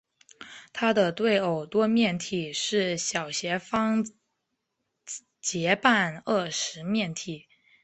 [0.73, 4.03] 它的对偶多面体是小斜方
[5.39, 7.45] 截半二十面体。